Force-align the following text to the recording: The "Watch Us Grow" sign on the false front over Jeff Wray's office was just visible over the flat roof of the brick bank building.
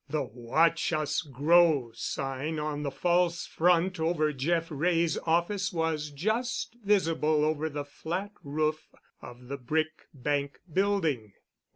The 0.09 0.23
"Watch 0.23 0.91
Us 0.93 1.21
Grow" 1.21 1.91
sign 1.93 2.57
on 2.57 2.81
the 2.81 2.89
false 2.89 3.45
front 3.45 3.99
over 3.99 4.33
Jeff 4.33 4.69
Wray's 4.71 5.15
office 5.27 5.71
was 5.71 6.09
just 6.09 6.75
visible 6.83 7.45
over 7.45 7.69
the 7.69 7.85
flat 7.85 8.31
roof 8.41 8.89
of 9.21 9.47
the 9.47 9.57
brick 9.57 10.07
bank 10.11 10.59
building. 10.73 11.33